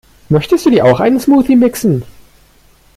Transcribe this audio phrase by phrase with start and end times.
[0.29, 2.01] Möchtest du dir auch einen Smoothie mixen?